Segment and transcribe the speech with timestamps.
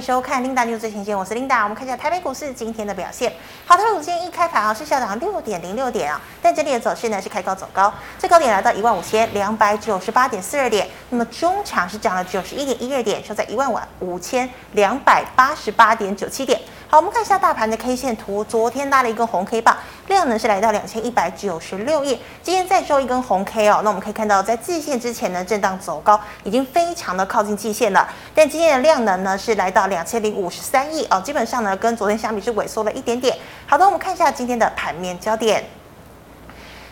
[0.00, 1.62] 收看 Linda News 最新线，我是 Linda。
[1.62, 3.32] 我们看一下台北股市今天的表现。
[3.66, 16.58] 好，台北股今天一开盘啊是下涨六点零六点啊，但整体的走势呢是开高走高，最高点来到一万五千两百九十八点四二点，那么中场是涨了九十一点一二点，收在一万五千两百八十八点九七点。
[16.90, 19.76] 好，我们看一下大盘的 K 线图，昨天拉了一根红 K 棒，
[20.08, 33.38] 量呢是来到两千一百九十六亿，今天再收一根红 K 哦，那我们可以看到在季线之前呢震荡走高，已经非常的靠近季线了，但今天的量能呢是来到两千零五十三亿哦，基本上呢跟昨天相比是萎缩了一点点。
[33.68, 35.64] 好的，我们看一下今天的盘面焦点。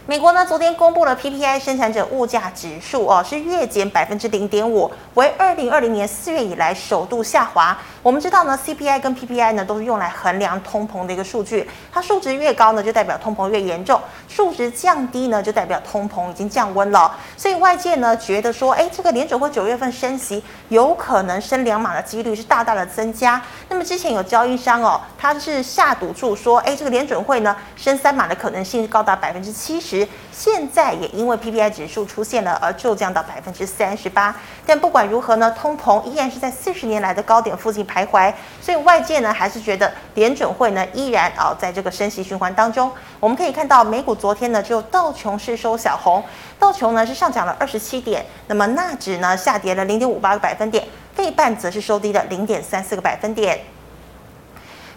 [0.09, 7.77] 美国呢，昨天公布了 PPI 生产者物价指数哦，是月减百分之零点五，为二零二零年四月以来首度下滑。
[8.03, 17.15] 我们知道呢，CPI 跟 PPI 呢都是用来衡量通膨的一个数据，它数值越高呢，就代表通膨越严重；数值降低呢，就代表通膨已经降温了。
[17.37, 23.43] 所以外界呢觉得说，哎，这个联准会九月份升息有可能升两码的几率是大大的增加。
[23.69, 29.98] 那么之前有交易商哦，他是下赌注说，哎，这个联准会呢升三码的可能性高达百分之七十。
[30.31, 34.35] 现在也因为 PPI 指数出现了而骤降到百分之三十八，
[34.67, 42.91] 但不管如何呢，通膨依然是在四十年来的高点附近徘徊，所以外界呢还是觉得联准会呢依然啊在这个升息循环当中。
[43.21, 46.23] 我们可以看到美股昨天呢只有道琼是收小红，
[46.59, 53.59] 道琼呢是上涨了二十七点，那么纳指呢下跌了零点五八个百分点，费半则是收低了零点三四个百分点。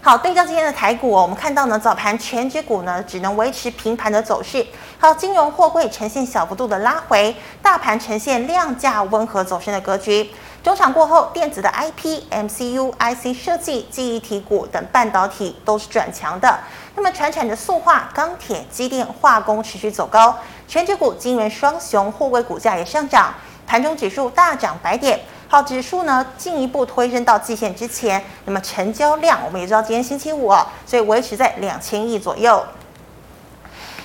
[0.04, 4.66] 好，对照今天的台股，我们看到呢，早盘全指股呢只能维持平盘的走势。
[4.98, 10.28] 好，金融货柜呈现小幅度的拉回，大盘呈现量价温和走升的格局。
[10.60, 16.58] 中场过后，电子的 IP、MCU、IC 设计、记忆体股等半导体都是转强的。
[16.96, 20.36] 那么，传产的塑化、钢铁、机电、化工持续走高。
[20.66, 23.32] 全指股晶圆双雄，货柜股价也上涨。
[23.68, 25.20] 盘中指数大涨百点。
[25.52, 32.64] 好，指数呢进一步推升到季线之前，那么成交量我们也知道今天星期五啊，所以维持在两千亿左右。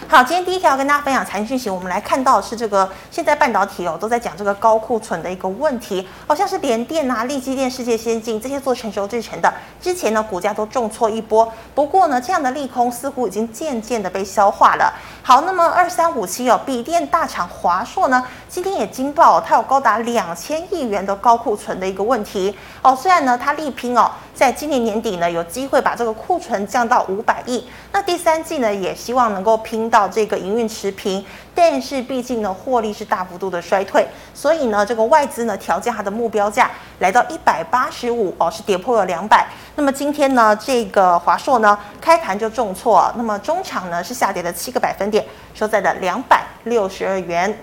[0.09, 14.94] 好，今天第一条跟大家分享财经讯息，我们来看到是这个现在半导体哦都在讲这个高库存的一个问题，好像是联电啊、力积电、世界先进这些做成熟制程的，之前呢股价都重挫一波，不过呢这样的利空似乎已经渐渐的被消化了。
[15.22, 24.09] 好，那么二三五七哦，笔电大厂华硕呢，今天也惊爆，它有高达两千亿元的高库存的一个问题哦，虽然呢它力拼哦。
[24.38, 27.68] 在今年年底呢，有机会把这个库存降到五百亿。
[27.92, 31.25] 那第三季呢，也希望能够拼到这个营运持平。
[31.56, 39.48] 但是毕竟呢，获利是大幅度的衰退，所以呢，这个外资呢调降它的目标价来到一百八十五哦，是跌破了两百。
[39.75, 45.25] 那么今天呢，这个华硕呢开盘就重挫，那么中场呢是下跌了七个百分点，
[45.56, 47.58] 收在了两百六十二元。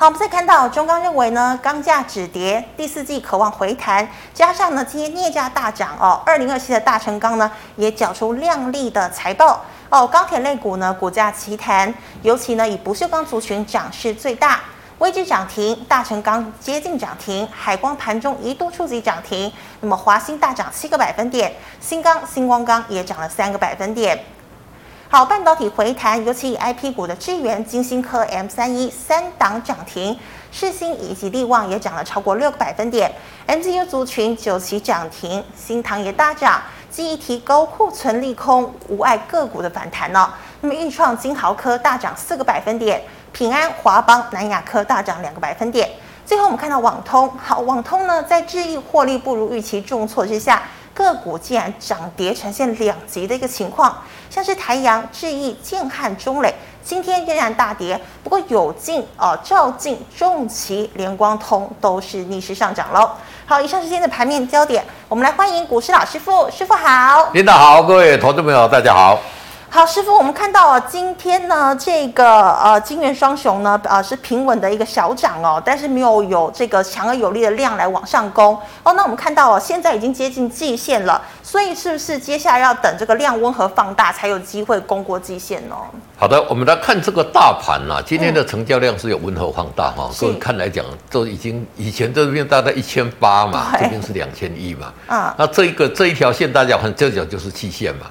[0.00, 14.60] 好，我们再看到中钢认为呢，钢价止跌，第四季渴望回弹，加上呢，今天镍价大涨哦，二零二七的大成钢呢也缴出亮丽的财报哦，钢铁类股呢股价齐弹，尤其呢以不锈钢族群涨势最大，
[15.00, 24.18] 威致涨停，大成钢接近涨停，海光盘中一度触及涨停，那么华兴大涨七个百分点，新钢、新光钢也涨了三个百分点。
[25.12, 30.16] 好，半导体回弹，尤其以 IP 股的智源、晶心科、M 三一三档涨停，
[30.52, 33.10] 世芯以及力旺也涨了超过六个百分点。
[33.48, 45.90] MCU 族群九旗涨停，新唐也大涨，记忆体高库存利空，无碍个股的反弹呢、那么钰创、晶豪科大涨四个百分点，平安、华邦、南亚科大涨两个百分点。
[46.24, 50.62] 最后我们看到网通，好，网通呢在智易获利不如预期重挫之下。
[51.00, 53.96] 个股竟然涨跌呈现两极的一个情况，
[54.28, 57.98] 像是台阳、智易、建汉、中磊，今天仍然大跌。
[58.22, 63.10] 不过有进哦，兆进、重旗、联光通都是逆势上涨喽。
[63.46, 67.30] 好，以上是今天的盘面焦点，我们来欢迎股市老师傅，师傅好。
[67.32, 69.18] 领导好，各位同志朋友大家好。
[69.72, 78.58] 好，师傅，我们看到啊，今天呢，这个呃，金元双雄呢，呃，是平稳的一个小涨哦，但是没有有这个强而有力的量来往上攻。
[78.82, 78.92] 哦。
[78.94, 85.76] 那我们看到哦，现在已经接近季线了，所以是不是接下来要等这个量温和放大，才有机会攻过季线呢？
[86.16, 98.06] 好的，我们来看这个大盘呐、啊，今天的成交量是有温和放大哈，所以看来讲都已经以前这边大概一千八嘛，这边是两千亿嘛，啊，那这一个这一条线大家很，这条就是季线嘛，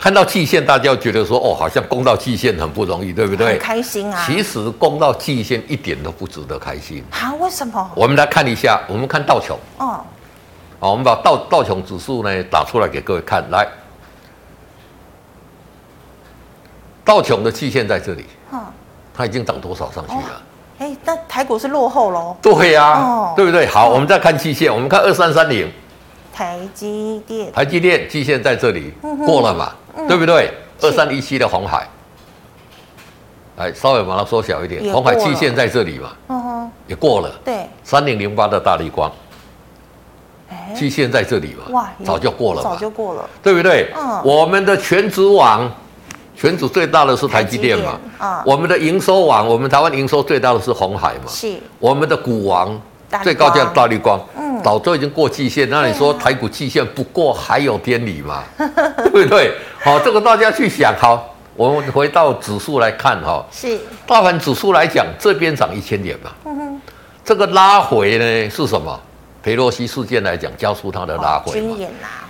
[0.00, 3.48] 看到季线大家觉得说哦，好像攻到季线很不容易，对不对？
[3.48, 7.90] 很开心啊，其实攻到季线一点都不值得开心啊，为什么？
[7.94, 10.00] 我们来看一下，我们看道琼，哦，
[10.80, 13.68] 好，我们把道道琼指数呢打出来给各位看，来。
[17.04, 18.24] 道琼的季线在这里，
[19.12, 20.42] 它已经涨多少上去了？
[20.78, 22.34] 哎、哦，那台股是落后喽？
[22.40, 23.66] 对呀、啊，哦、对不对？
[23.66, 25.70] 好，我们再看季线，我们看二三三零，
[26.32, 28.94] 台积电，台积电季线在这里
[29.26, 30.50] 过了嘛，嗯、对不对？
[30.84, 31.88] 二三一七的红海，
[33.56, 37.30] 来稍微把它缩小一点，红海季线在这里嘛，嗯哼，也过了。
[37.42, 39.10] 对，三零零八的大立光，
[40.74, 43.90] 季线在这里嘛，哇，早就过了，早就过了，对不对？
[43.96, 45.72] 嗯，我们的全职网，
[46.36, 52.78] 全组最大的是台积电嘛，啊，我们的营收网，我们台湾营收最大的是红海嘛，是，我们的股王
[53.22, 58.42] 最高价大绿光，嗯，早就已经过季线，那你说台股季线不过还有天理嘛？
[58.58, 59.52] 对不对？
[59.82, 60.94] 好，这个大家去想。
[60.98, 66.30] 好，我们回到指数来看哈，是大盘指数来讲，这边涨一千点嘛，
[67.24, 69.00] 这个拉回呢是什么？
[69.42, 71.76] 裴洛西事件来讲，加速它的拉回嘛。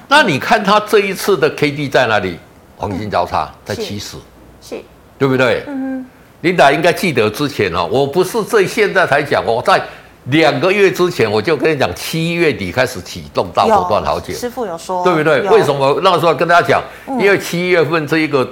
[0.08, 2.38] 那你看它这一次的 K D 在哪里？
[2.76, 4.16] 黄金交叉在七十，
[4.60, 4.74] 是，
[5.16, 5.62] 对不对？
[5.68, 6.06] 嗯哼，
[6.40, 9.80] 琳达应该记得之前哦，我不是这现在才讲，我在
[10.24, 14.32] 两个月之前我就跟你讲，七月底开始启动大波段好解。
[14.32, 15.40] 师傅有说，对不对？
[15.50, 16.82] 为什么那个时候跟大家讲？
[17.20, 18.48] 因为七月份这一个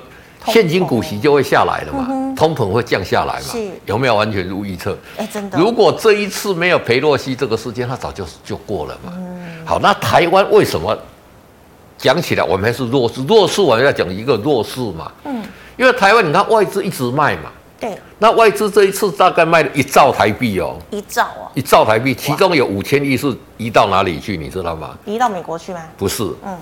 [0.47, 3.55] 现金股息就会下来了嘛，通膨会降下来嘛，
[3.87, 4.97] 有没有完全如预测？
[5.17, 5.59] 哎，真的。
[5.59, 9.13] 如果这一次没有裴洛西这个事件，它早就就过了嘛。
[9.65, 10.97] 好，那台湾为什么？
[11.99, 13.23] 讲起来，我们还是弱势。
[13.29, 15.13] 弱势，我们要讲一个弱势嘛。
[15.25, 15.41] 嗯。
[15.77, 17.51] 因为台湾，你看外资一直卖嘛。
[17.83, 17.99] 对。
[18.21, 20.79] 那外资这一次大概卖了一兆台币哦。
[20.91, 21.51] 一兆哦。
[21.55, 24.37] 一兆台币，其中有五千亿是移到哪里去？
[24.37, 24.97] 你知道吗？
[25.05, 25.83] 移到美国去吗？
[25.99, 26.23] 不是。
[26.47, 26.57] 嗯。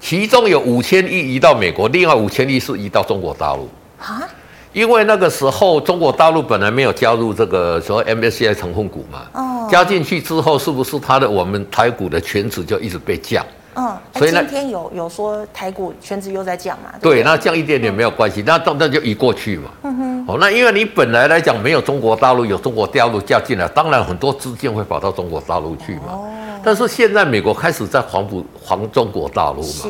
[0.00, 3.68] 其中有五千亿移到美国，另外五千亿是移到中国大陆。
[3.98, 4.28] 啊？
[4.74, 9.22] 因为那个时候中国大陆本来没有加入这个所谓 MSCI 成分股嘛。
[9.32, 9.66] 哦。
[9.70, 13.44] 加进去之后，是不是它的我们台股的权值就一直被降？
[13.78, 16.90] 嗯，所以今天有有说台股全指又在降嘛？
[17.00, 19.70] 对，那降一点点没有关系，那那就移过去嘛。
[19.84, 20.24] 嗯哼。
[20.26, 26.02] 哦，那因为你本来来讲没有中国大陆，有中国大陆加进来，当然很多资金会跑到中国大陆去嘛。
[26.08, 26.28] 哦。
[26.64, 29.68] 但是现在美国开始在防补防中国大陆嘛。
[29.68, 29.88] 是。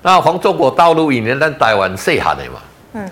[0.00, 2.60] 那防中国大陆以前在台湾谁喊的嘛？
[2.92, 3.10] 嗯。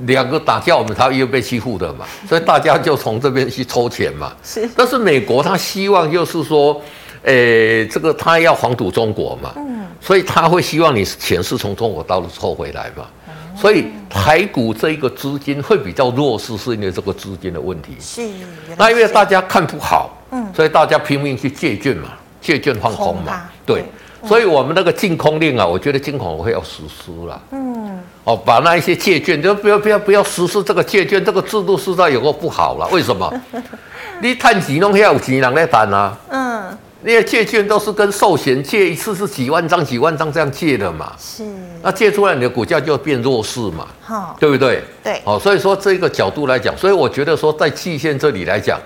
[0.00, 4.30] 两个打架，我们台湾又被欺负的嘛，所以大家就从这边去抽钱嘛。
[4.44, 4.68] 是。
[4.76, 6.78] 但是美国他希望就是说。
[7.24, 17.96] 诶，这个他要黄土中国嘛，嗯，所以他会希望你钱是从中国大陆抽回来嘛，嗯、所以台股这一个资金会比较弱势，是因为这个资金的问题。
[18.00, 18.28] 是，
[18.76, 22.08] 那因为大家看不好，嗯，所以大家拼命去借券嘛，
[22.40, 23.84] 借券放空嘛，空对，
[24.22, 32.88] 嗯、所以我们那个禁空令啊，我觉得金管会要实施了，嗯，哦，把那一些借券就不要不要不要实施这个借券这个制度，实在有个不好了。
[32.90, 33.32] 为什么？
[34.20, 36.18] 你探几弄要有几人来谈啊？
[36.28, 36.78] 嗯。
[37.04, 41.12] 那些借券都是跟寿险借一次是几万张几万张这样借的嘛？
[41.18, 41.44] 是。
[41.82, 43.88] 那借出来你的股价就变弱势嘛？
[44.00, 44.82] 好，对不对？
[45.02, 45.20] 对。
[45.24, 48.80] 哦，所以说这个角度来讲，所以我觉得说在季线这里来讲，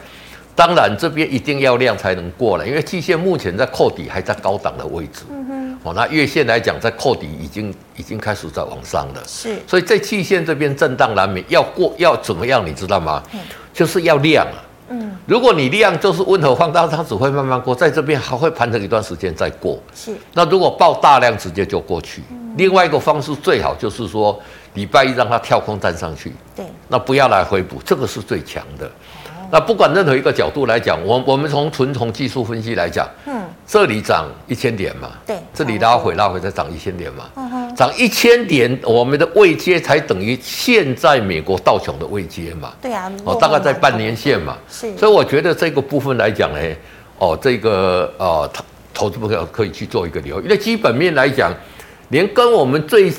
[0.55, 5.25] 当然这边一定要量才能过了，因为季线目前在扣底还在高档的位置。
[5.31, 5.79] 嗯哼。
[5.83, 9.23] 哦，那月线来讲在扣底已经已经开始在往上了。
[9.27, 9.57] 是。
[9.67, 12.67] 所以在季线这边震荡难免，要过要怎么样？
[12.67, 13.23] 你知道吗？
[13.35, 13.41] 嗯。
[13.75, 14.65] 就是要量啊。
[14.89, 19.79] 嗯，如果你量就是温和放大，它只会慢慢过，在这边还会盘整一段时间再过。
[19.95, 22.23] 是，那如果爆大量直接就过去。
[22.31, 24.41] 嗯、另外一个方式最好就是说
[24.75, 26.33] 礼拜一让它跳空站上去。
[26.55, 28.91] 对，那不要来回补，这个是最强的。
[29.49, 37.27] 那不管任何一个角度来讲，我我们从纯从技术分析来讲，嗯，这里涨一千点嘛，对，这里拉回拉回再涨一千点嘛，
[37.77, 46.59] 涨一千点，我们的位阶才等于现在美国道琼的位阶嘛，对啊，哦，大概在半年线嘛，是，所以我觉得这个部分来讲呢，
[47.19, 48.65] 哦，这个呃投
[48.95, 51.55] 投资朋友可以去做一个留意，因为基本面来讲，
[52.09, 53.13] 连跟我们最。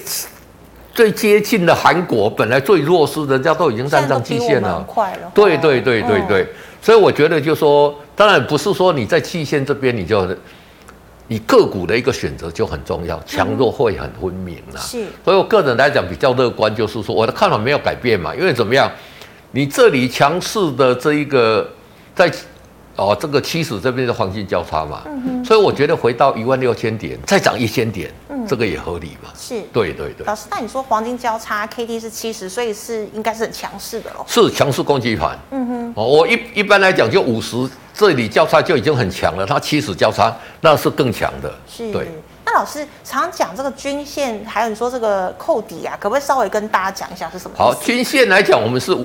[0.94, 4.84] 最接近的韩国本来最弱势，人家都已经站上季线了。
[4.88, 5.32] 快了。
[5.32, 6.50] 对对对对对，嗯、
[6.82, 10.28] 所以我觉得就说，当然不是说你在季线这边你就，
[11.28, 14.80] 你个股的一个选择就很重要，强弱会很分明啊。
[14.80, 15.06] 是。
[15.24, 18.92] 所以我个人来讲比较乐观，就是说我的看法没有改变嘛，因为怎么样，
[19.52, 21.70] 你这里强势的这一个
[22.16, 22.32] 在。
[23.00, 29.30] 哦，这个七十这边的黄金交叉嘛，嗯、所以我觉得回到一万六千点再涨一千点，嗯、这个也合理嘛。
[29.38, 30.26] 是，对对对。
[30.26, 34.26] 老师，那你说黄金交叉 K D 是七十，所以是应该是很强势的喽？
[34.28, 35.38] 是强势攻击盘。
[35.52, 35.94] 嗯哼。
[35.96, 37.58] 哦，我一一般来讲就五十
[37.94, 41.54] 这里交叉就已经很强了，它七十交叉那是更强的。
[41.68, 41.92] 是。
[41.92, 42.08] 对。
[42.48, 47.58] 那老师常讲这个均线，还有你说这个扣底啊，可不可以稍微跟大家讲一下是什么？
[47.58, 48.96] 好，均线来讲，我们是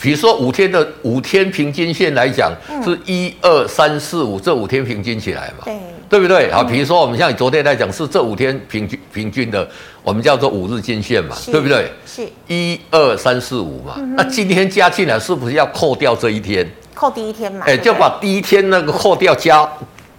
[0.00, 2.52] 比如说五天的五天平均线来讲，
[2.84, 5.64] 是一二三四五这五天平均起来嘛？
[5.64, 5.78] 对，
[6.08, 6.50] 对不对？
[6.50, 9.68] 好，比如说我们像你昨天来讲是这五天平均平均的，
[10.02, 11.92] 我们叫做五日均线嘛，对不对？
[12.04, 13.94] 是，一二三四五嘛。
[14.16, 16.68] 那今天加进来是不是要扣掉这一天？
[16.94, 17.64] 扣第一天嘛？
[17.64, 19.70] 哎，就把第一天那个扣掉加。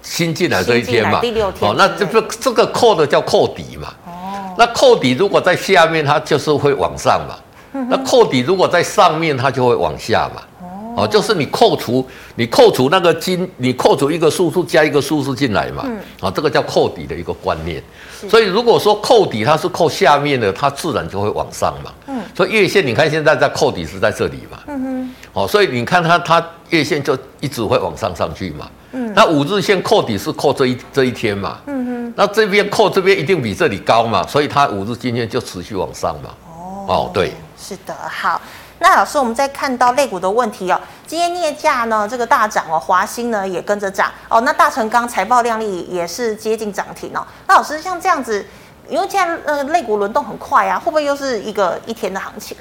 [0.01, 7.35] 新进来这一天嘛，第六天，哦，那这个这个扣的叫扣底嘛，哦，那扣底如果在下面，它就是会往上嘛，
[7.73, 10.41] 嗯、那扣底如果在上面，它就会往下嘛，
[10.95, 17.83] 哦，哦，就是你扣除你扣除那个金，你扣除一个数数加一个数字进来嘛，嗯，啊，这个叫扣底的一个观念，
[18.29, 28.67] 所以如果说扣底它是扣下面的，它自然就会往上嘛，嗯，所以月线你看现在在扣底是在这里嘛，嗯哼，哦，所以你看它它月线就一直会往上上去嘛。
[28.91, 31.59] 嗯，那五日线扣底是扣这一这一天嘛？
[31.67, 36.29] 嗯哼，那这边扣这边一定比这里高嘛，所以它五日今天就持续往上嘛。
[36.47, 38.41] 哦，哦，对，是的，好。
[38.81, 47.19] 那老师，我们再看到类股的问题哦，今天镍价呢这个大涨哦，华兴呢也跟着涨哦，那大成钢财报亮丽也是接近涨停哦。
[47.45, 48.45] 那老师像这样子，
[48.87, 52.55] 因为现在呃类股轮动很快啊，会不会又是一个一天的行情？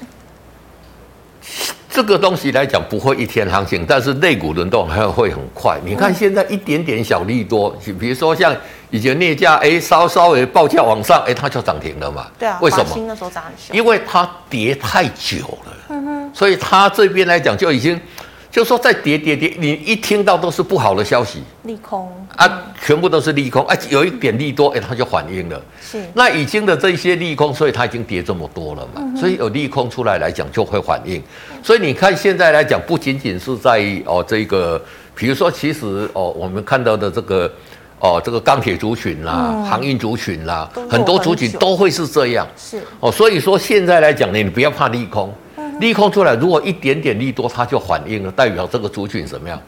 [1.99, 5.77] 这个东西来讲不会一天行情，但是类股轮动还会很快。
[5.83, 8.55] 你看现在一点点小利多，比如说像
[8.89, 12.27] 以前镍价，哎，稍稍微报价往上，哎，它就涨停了嘛。
[12.39, 12.95] 对啊，为什么？
[13.05, 13.75] 那时候涨很凶。
[13.75, 17.99] 因为它跌太久了，嗯哼，所以它这边来讲就已经。
[18.59, 22.11] 就说再跌跌跌，你一听到都是不好的消息，利空。
[22.35, 25.61] 啊，全部都是利空，哎，有一点利多，哎，它就反应了。
[25.81, 31.23] 是，那已经的这些利空，所以它已经跌这么多了嘛，嗯、所以有利空出来来讲就会反应。
[31.63, 34.81] 所以你看现在来讲，不仅仅是在哦这个，
[35.15, 37.49] 比如说其实哦我们看到的这个
[37.99, 42.45] 哦这个钢铁族群啦、嗯、航运族群啦，很多族群都会是这样。
[42.57, 42.81] 是。
[42.99, 45.33] 哦，所以说现在来讲呢，你不要怕利空。
[45.79, 49.59] 利空出来，如果一点点利多，它就反应了，代表这个族群怎么样？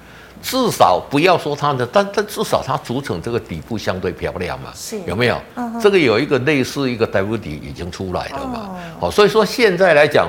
[0.44, 5.40] 至少不要说它的，但但至少它组成这个底部相对漂亮嘛，是有没有？
[5.56, 8.76] 嗯、这个有一个类似一个 W 底已经出来了嘛。
[9.00, 10.28] 好、哦，所以说现在来讲，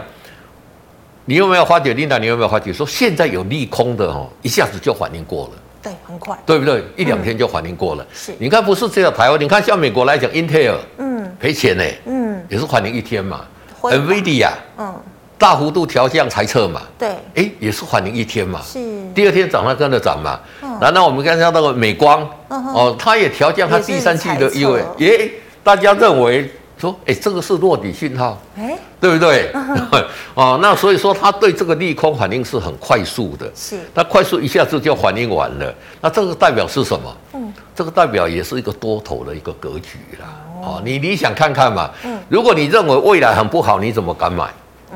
[1.24, 2.18] 你有没有发觉，Linda？
[2.18, 5.52] 你有没有发觉说现在有利空的哦，一下子就反应过了？
[5.82, 6.84] 对，很快，对不对？
[6.94, 8.04] 一两天就反应过了。
[8.04, 13.46] 嗯、是，你看不是只有台湾，你看像美国来讲，Intel，嗯，赔钱呢，嗯，也是反应一天嘛
[13.80, 14.94] ，NVIDIA，嗯。
[15.42, 18.78] 大幅度调降才测嘛，对，哎，也是反应一天嘛，是，
[19.12, 25.28] 第二天涨它跟着涨嘛，嗯，然后我们刚才那个美光，嗯、哦，它也调降它第三季的意味，耶，
[25.64, 29.50] 大家认为说，哎，这个是落底讯号，哎，对不对？
[29.52, 29.88] 嗯、
[30.34, 37.16] 哦，那所以说它对这个利空反应是很快速的，是，它快速一下子就反应完了，那这个代表是什么？
[37.34, 40.28] 嗯，这个代表也是一个多头的一个格局啦，
[40.62, 44.49] 哦，哦你你想看看嘛，嗯，如果你认为未来很不好，你怎么敢买？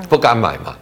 [0.08, 0.74] 不敢买嘛？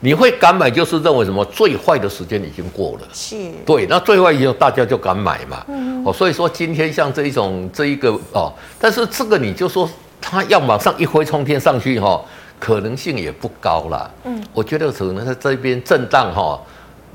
[0.00, 3.08] 你会敢买，就是认为什么最坏的时间已经过了。
[3.12, 5.64] 是，对，那最坏以后大家就敢买嘛。
[5.68, 12.22] 嗯哦，所以说今天像这一种这一个哦，但是这个你就说它要马上一飞冲天上去哈，
[12.60, 14.08] 可能性也不高啦。
[14.22, 16.60] 嗯，我觉得可能在这边震荡哈，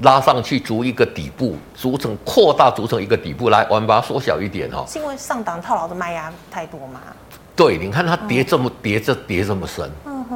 [0.02, 4.84] 拉上去逐一个底部，逐成扩大逐成一个底部来，我们把它缩小一点哈。
[4.90, 7.00] 是因为上档套牢的卖压太多吗？
[7.56, 9.90] 对，你看它跌这么跌这跌这么深。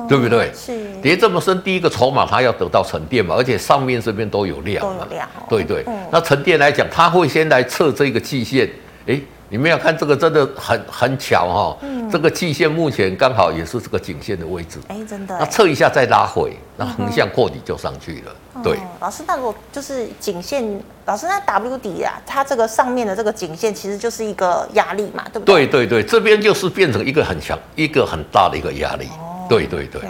[0.07, 0.51] 对不对？
[0.53, 5.83] 是跌这么深，第一个筹码它要得到沉淀嘛，而且上面这边都有量嘛，都有量哦、对对。
[5.87, 8.69] 嗯、那沉淀来讲，它会先来测这个季线。
[9.07, 14.79] 哎，你们要看这个真的很很巧哈、哦，嗯、这个季线目前刚好也是这个颈线的位置。
[14.89, 15.37] 哎，真的。
[15.39, 18.35] 那测一下再拉回，那横向破底就上去了。
[18.55, 25.67] 嗯、对、嗯，老师，那如果就是颈线，老师那 W 底啊，它这个上面的这个颈线其实就是一个压力嘛，对不对？
[25.67, 29.05] 对对对，这边就是变成一个很强、一个很大的一个压力。
[29.05, 30.01] 哦对对对，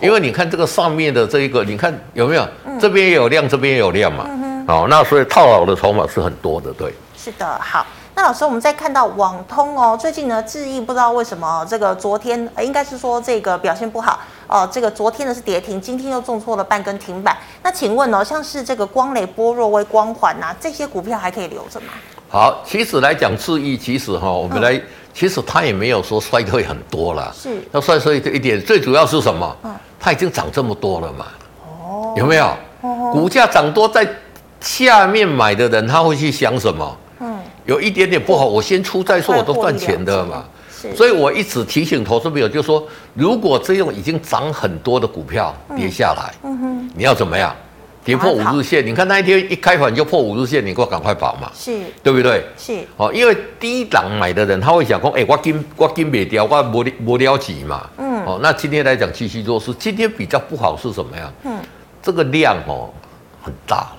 [0.00, 2.48] 因为你看这个上面的这一个，你看有没有？
[2.64, 4.26] 嗯、这边也有量，这边也有量嘛。
[4.68, 6.92] 哦，那所以套牢的筹码是很多的，对。
[7.16, 7.86] 是的，好。
[8.14, 14.66] 那老师，我们再看到网通哦，最近呢，智易不知道为什么这个昨天，应该是说这个表现不好哦。
[14.72, 17.36] 这个昨天呢是跌停，今天又重挫了半根停板。
[17.62, 21.88] 那请问哦，像是这个光磊、波若威、光环呐、啊，这些股票还可以留着吗？
[22.28, 24.72] 好，其实来讲智易，其实哈、哦，我们来。
[24.72, 24.82] 嗯
[25.16, 27.48] 其实它也没有说衰退很多了，是。
[27.72, 29.56] 要衰退一点，最主要是什么？
[29.64, 31.26] 嗯，它已经涨这么多了嘛，
[31.66, 32.44] 哦，有没有？
[32.82, 34.06] 哦，股价涨多，在
[34.60, 36.96] 下面买的人他会去想什么？
[37.20, 40.44] 嗯，有一点点不好，我先出再说，我都赚钱的嘛。
[40.70, 47.56] 是，所以我一直提醒投资朋友，就是说，如果这种已经涨很多的股票跌下来，嗯哼，你要怎么样？
[48.06, 52.46] 跌破五日线，你看那一天一开盘就破五日线，你给我赶快跑嘛，是对不对？
[52.56, 57.90] 是哦，因为低档买的人他会想说，哎，我今我今别掉，我没没了急嘛。
[57.98, 61.32] 嗯，哦，那今天来讲继续弱势，今天比较不好是什么呀？
[61.42, 61.58] 嗯，
[62.00, 62.88] 这个量哦
[63.42, 63.96] 很大了，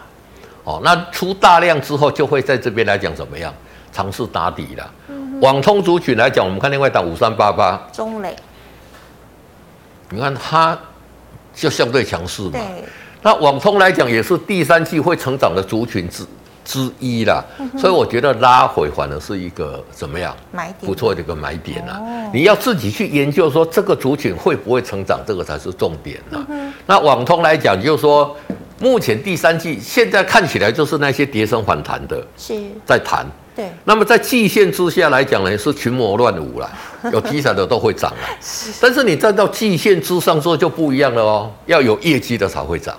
[0.63, 3.53] 哦，那出大量之后就会在这边来讲怎么样？
[3.91, 4.93] 尝试打底了。
[5.09, 8.33] 嗯哼，网通族群来讲，我们看另外档五三八八中磊，
[10.11, 10.77] 你看它
[11.53, 12.59] 就相对强势嘛。
[13.27, 13.33] 对。
[13.33, 16.23] 那网通来讲也是第三季会成长的族群之
[16.63, 21.97] 之一啦，嗯、所以我觉得拉回反而是一个怎么样买点不错的一个买点啊。
[21.99, 26.45] 哦、你要自己去研究说这个族群会不会成长，这个才是重点啊。
[26.49, 28.35] 嗯、那网通来讲，就是说
[28.79, 32.53] 目前第三季现在看起来就是那些跌升反弹的，是
[32.85, 33.25] 在弹。
[33.55, 33.71] 对。
[33.85, 36.69] 那么在季线之下来讲呢，是群魔乱舞啦，
[37.13, 38.27] 有题材的都会涨啊。
[38.41, 38.71] 是。
[38.81, 42.93] 但是你站到季线之上之后就不一样了哦，要有业绩的才会涨。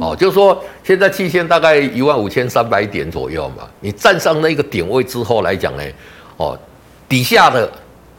[0.00, 5.82] 哦，就是说，现在期限大概一万五千三百点左右嘛，你站上那个点位之后来讲呢，
[6.36, 6.58] 哦，
[7.08, 7.70] 底下的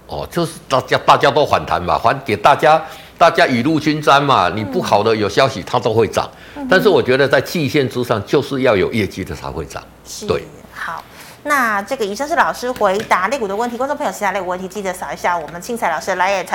[0.08, 2.82] 哦，就是大家大家都反弹嘛，还给大家
[3.18, 10.44] 大家雨露均沾嘛，你不好的有消息它都会涨，嗯、但是我觉得在期限之上就是要有业绩的才会涨，是对。
[10.74, 11.04] 好，
[11.44, 16.46] 那这个以上是老师回答类股的问题，观众朋友其他类股问题记得扫一下我们青彩老师的 LINE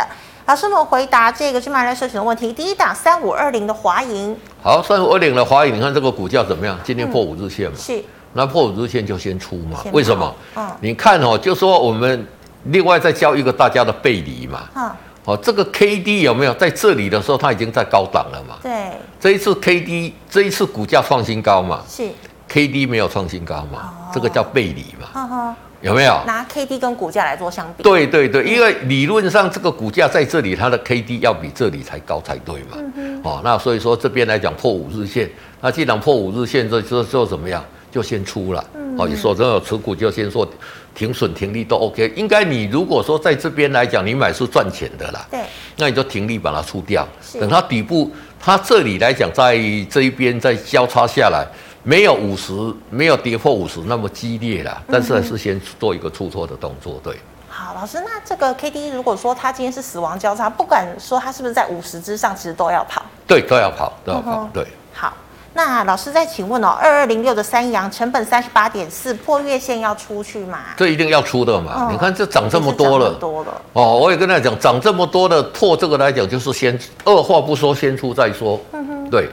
[0.46, 2.52] 老师，我们回答这个去买来社群的问题。
[2.52, 6.78] 第一档三五二零的华银，好，三五二零的华银，你看这个股价怎么样？
[6.84, 7.76] 今天破五日线嘛？
[7.78, 8.04] 是。
[8.34, 9.78] 那破五日线就先出嘛？
[9.90, 10.34] 为什么？
[10.56, 10.70] 嗯。
[10.82, 12.26] 你看哦，就说我们
[12.64, 14.68] 另外再教一个大家的背离嘛。
[14.74, 14.90] 嗯。
[15.24, 18.56] 哦，这个 K D 有没有在这里的时候，它已经在高档了嘛？
[18.62, 18.92] 对。
[19.18, 21.80] 这一次 K D 这一次股价创新高嘛？
[21.88, 22.06] 是。
[22.48, 23.94] K D 没有创新高嘛？
[24.12, 25.56] 这个叫背离嘛？
[25.84, 27.82] 有没有拿 K D 跟股价来做相比？
[27.82, 32.78] 对对对，因为理论上这个股价在这里，它的 K D 要比这里才高才对嘛。
[32.78, 35.28] 嗯、哼哦，那所以说这边来讲破五日线，
[35.60, 37.62] 那既然破五日线，这就就怎么样？
[37.92, 38.64] 就先出了。
[38.74, 40.48] 嗯、哦，你说真有持股就先说
[40.94, 42.10] 停损停利都 OK。
[42.16, 45.26] 应该你如果说在这边来讲，你买是赚钱的啦。
[45.30, 45.40] 对。
[45.76, 47.06] 那你就停利把它出掉，
[47.38, 48.10] 等它底部，
[48.40, 49.56] 它这里来讲在
[49.90, 51.46] 这一边再交叉下来。
[51.84, 52.52] 没有五十，
[52.88, 57.16] 没有跌破五十那么激烈啦，但是还是先做一个出错的动作，对。
[57.46, 63.02] 好，老师，那这个 K D 如果说它今天是死亡交叉，不管说它是不是在五十之上，其实都要跑。
[63.28, 64.66] 对，都要跑，都要跑，嗯、对。
[64.92, 65.12] 好，
[65.52, 70.58] 那老师再请问哦，二二零六的三阳成本三十八点四，破月线要出去吗？
[70.76, 71.86] 这一定要出的嘛？
[71.88, 73.98] 嗯、你看这涨这么多了，多了哦。
[73.98, 78.58] 我也跟他讲，涨这么多的破这个来讲，就是先二话不说先出再说。
[78.72, 79.28] 嗯哼，对。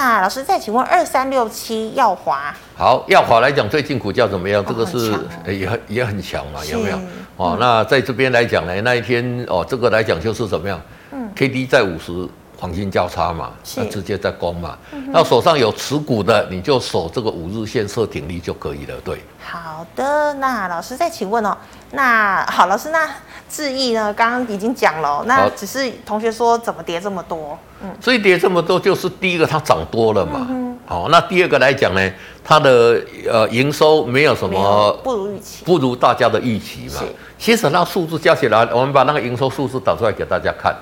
[0.00, 4.64] 那老师再请问二三六七耀华，好，耀华来讲最近股价怎么样？
[4.64, 5.12] 这个是
[5.46, 6.98] 也很也很强嘛，有没有？
[7.36, 10.80] 哦，那在这边来讲呢，那一天哦，这个来讲就是怎么样？
[11.12, 12.26] 嗯，K D 在五十
[12.58, 14.78] 黄金交叉嘛，那直接在攻嘛。
[15.08, 18.94] 那手上有持股的，你就守这个五日线设停利就可以了。
[19.04, 20.32] 对，好的。
[20.32, 21.54] 那老师再请问哦，
[21.90, 23.06] 那好，老师那
[23.50, 24.14] 智易呢？
[24.14, 27.58] 刚刚已经讲了，那只是同学说怎么跌这么多？
[27.82, 30.46] 嗯，所以跌这么多，就是第一个它涨多了嘛。
[30.48, 31.06] 嗯好。
[31.06, 32.10] 哦，那第二个来讲呢，
[32.44, 37.02] 它的呃营收没有什么不如预期，不如大家的预期嘛。
[37.38, 40.74] 其实那数字加起来，我们把那个营收数字导出来给大家看。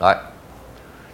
[0.00, 0.16] 来，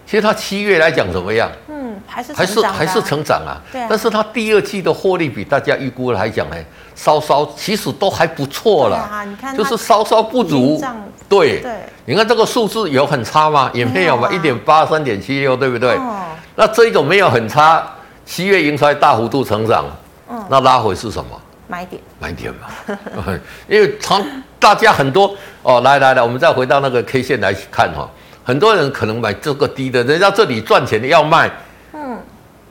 [0.07, 1.51] 其实它七月来讲怎么样？
[1.69, 3.61] 嗯，还是还是还是成长啊。
[3.73, 3.87] 对啊。
[3.89, 6.57] 但是它第二季的获利比大家预估来讲呢，
[6.95, 8.97] 稍稍其实都还不错了。
[8.97, 10.83] 啊，你看，就是稍稍不足。
[11.29, 11.61] 对。
[11.61, 11.73] 对。
[12.07, 13.71] 你看这个数字有很差吗？
[13.73, 15.95] 也没有嘛，一点八三点七六，对不对？
[15.95, 16.17] 哦、
[16.57, 17.87] 那这一种没有很差，
[18.27, 19.85] 七月营收还大幅度成长，
[20.29, 21.41] 嗯、那拉回是什么？
[21.69, 22.99] 买点，买点嘛。
[23.69, 24.21] 因为长
[24.59, 25.33] 大家很多
[25.63, 28.11] 哦，来来来，我们再回到那个 K 线来看哈、哦，
[28.43, 31.53] 很多人可能买这个低的，人家这里赚钱的要卖，嗯，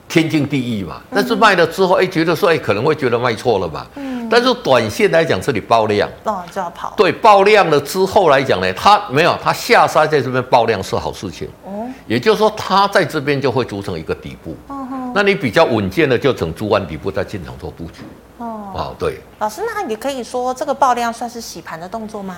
[0.10, 1.02] 天经地义嘛。
[1.10, 3.88] 但是卖了之后，哎，觉得说哎，可能会觉得卖错了嘛。
[3.96, 6.94] 嗯但是短线来讲，这里爆量，哦，就要跑。
[6.96, 11.48] 对，爆量了之后来讲呢，它没有，它下杀在这边爆量是好事情。
[11.66, 14.56] 哦，也就是说，它在这边就会组成一个底部。
[14.68, 18.04] 哦吼，那你比较稳健的，就整筑完底部再进场做布局。
[18.38, 18.46] 哦，
[18.76, 19.18] 哦，对。
[19.40, 22.38] 老师，那你可以说这个爆量算是洗盘的动作吗？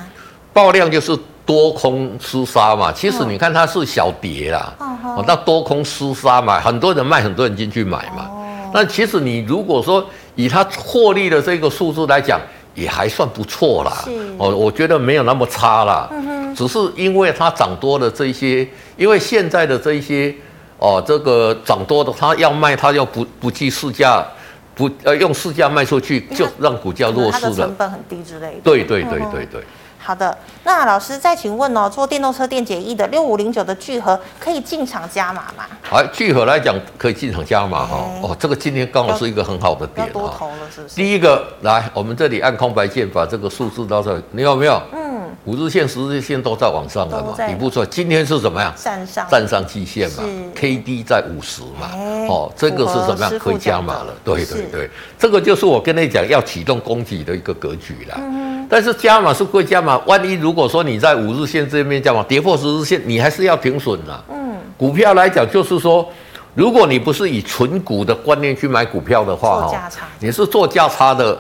[0.54, 2.92] 爆量就是多空厮杀嘛。
[2.92, 4.74] 其实你看它是小跌啦。
[4.80, 8.30] 哦哦，那多空厮杀嘛，很多人卖，很多人进去买嘛。
[8.30, 8.70] 哦。
[8.74, 12.40] 那其实你如果说以它获利的这个数字来讲，
[12.76, 13.92] 也还算不错啦。
[14.06, 16.08] 是哦，我觉得没有那么差啦。
[16.12, 16.56] 嗯哼。
[16.56, 20.34] 只是因为它涨多了这些，因为现在的这一些
[20.78, 24.26] 哦，这个涨多的，它要卖，它要不不计市价，
[24.76, 27.54] 不呃用市价卖出去，就让股价弱势了。
[27.54, 28.62] 成本很低之类的。
[28.64, 29.64] 对对对对对。
[30.12, 35.64] 好的，那老师再请问哦，做电动车电解液的六五零九的聚合可以进场加码吗？
[35.90, 37.96] 哎，聚合来讲可以进场加码哈。
[37.96, 40.10] 欸、哦，这个今天刚好是一个很好的点啊。
[40.12, 40.96] 多头了是不是？
[40.98, 44.82] 第一个来，我们这里按空白键把这个数字到这里，你有没有？
[44.92, 45.11] 嗯。
[45.46, 47.48] 五日线、十日线都在往上了嘛？
[47.48, 48.74] 底部出来，今天是怎么样？
[48.76, 49.28] 站上。
[49.30, 50.24] 站上季线嘛
[50.56, 51.90] ？K D 在五十嘛？
[51.94, 53.40] 欸、哦，这个是什么样？
[53.40, 54.14] 可以加码了。
[54.24, 58.18] 对对对，是这个就是我跟你讲要启动攻击的一个格局啦。
[58.18, 64.24] 嗯但是加码是会加码，万一如果说你在五日线这边加码跌破十日线，你还是要停损的。
[64.32, 66.08] 嗯，股票来讲就是说，
[66.56, 69.90] 如果你不是以纯股的观念去买股票的话，哈，
[70.20, 71.38] 你是做价差的。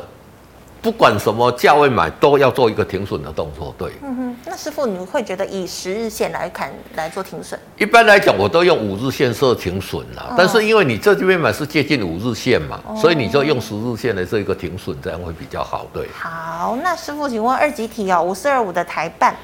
[0.82, 3.74] 不管什么价位买，都要做一个停损的动作。
[3.78, 7.60] 对，嗯哼，那师傅，你会觉得以十日线来看来做停损？
[7.78, 10.26] 一般来讲，我都用五日线设停损啦。
[10.32, 15.86] 哦、但是因为你这边买是接近五日线嘛，哦、所以你就用十日线来做一个停损，这样会比较好。
[15.94, 19.36] 对，好，那师傅，请问二级体哦，五四二五的台半。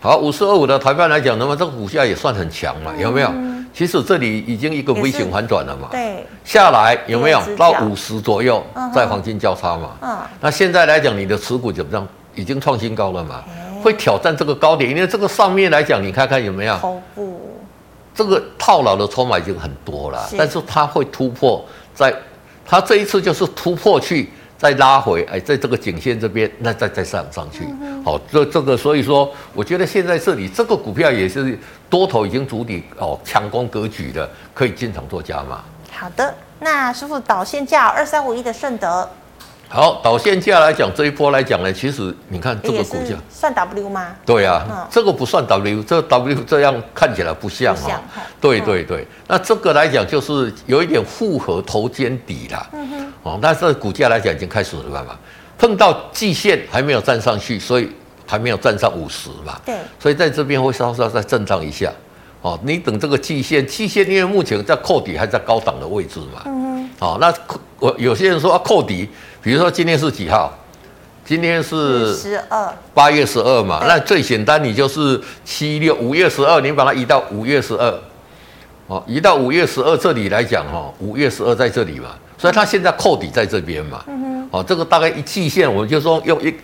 [0.00, 3.28] 好，五四二五的台半来讲，那么这个股价也算很强嘛，有没有？
[3.28, 7.42] 嗯其实这里已经一个微型反转了嘛，对，下来有没有？
[7.56, 12.06] 到五十左右，在黄金交叉嘛，嗯，那现在来讲，你的持股怎么样？
[12.36, 13.42] 已经创新高了嘛，
[13.82, 16.76] 会挑战这个高点，因为这个上面来讲，你看看有没有？
[16.78, 17.58] 头部，
[18.14, 22.14] 这个套牢的筹码已经很多了，但是它会突破，在
[22.64, 24.30] 它这一次就是突破去。
[24.56, 27.64] 再拉回，哎，在这个颈线这边，那再再上上去，
[28.04, 31.58] 好、这、哦、这个，所以说，我觉得现在这里这个股票也是
[31.90, 35.62] 多头已经筑底哦，强攻格局的，可以进场做加码。
[35.92, 39.08] 好的，那师傅导线价二三五一的顺德。
[39.68, 44.14] 好，导线价来讲，这一波来讲呢，其实你看这个股价算 W 吗？
[44.24, 48.00] 对啊，嗯、这个不算 W，这个 W 这样看起来不像哈。
[48.40, 52.68] 对对对，嗯、那这个来讲就是有一点复合头肩底啦。
[52.72, 53.12] 嗯哼。
[53.24, 55.18] 哦，但是股价来讲已经开始了嘛，
[55.58, 57.90] 碰到季线还没有站上去，所以
[58.26, 59.60] 还没有站上五十嘛。
[59.64, 59.74] 对。
[59.98, 61.92] 所以在这边会稍稍再震荡一下。
[62.42, 66.42] 哦，你等这个季线，季线因为目前在扣底还在高档的位置嘛。
[66.44, 66.90] 嗯哼。
[67.00, 67.34] 哦，那
[67.80, 69.08] 我有些人说啊，扣底。
[69.44, 70.50] 比如说今天是几号？
[71.22, 73.84] 今天是十二，八月十二嘛。
[73.86, 77.94] 那最简单，你就是七六五月十二，你把它移到五月十二，
[78.86, 84.02] 哦，移到五月十二这里来讲，哈，五月十二在这里嘛，所以它现在扣底在这边嘛。
[84.06, 84.48] 嗯哼。
[84.50, 86.54] 哦，这个大概一季线，我们就说用一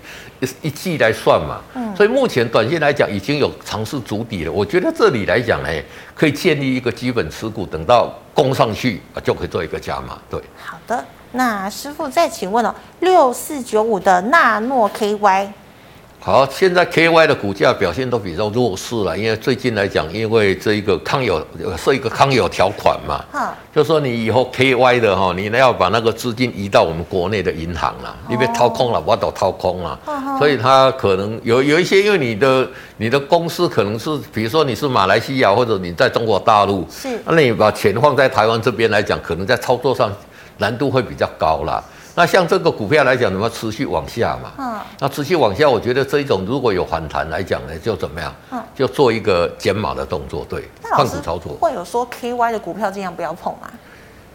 [0.62, 1.60] 一季来算嘛。
[1.74, 1.94] 嗯。
[1.94, 5.68] 所以目前短线来讲已经有尝试筑底了，我觉得这里来讲呢，
[6.14, 10.18] 可以建立一个基本持股，等到攻上去啊，就可以做一个加码。
[10.30, 10.40] 对。
[10.64, 11.04] 好的。
[11.32, 15.46] 那师傅再请问哦，六四九五的纳诺 KY，
[16.18, 21.40] 好，现在 KY 的股价表现都比较弱势了，因为最近来讲，因为这一个康有
[21.78, 23.56] 设一个康有条款嘛，哈。
[23.72, 40.12] 就说你以后 KY 的哈，你呢要把那个资金移到我们国内的银行了，因为掏空了，我都掏空了，哦、所以它可能有有一些，因为你的你的公司可能是，比如说你是马来西亚或者你在中国大陆，是，那你把钱放在台湾这边来讲，可能在操作上。
[40.60, 41.82] 难度会比较高啦。
[42.14, 44.52] 那像这个股票来讲，怎么持续往下嘛？
[44.58, 44.80] 嗯。
[44.98, 48.34] 那持续往下，我觉得这一种如果有反弹来讲呢，就怎么样？
[48.50, 48.62] 嗯。
[48.74, 50.68] 就做一个减码的动作，对。
[50.82, 51.56] 换股操作。
[51.60, 53.70] 会有说 KY 的股票尽量不要碰吗？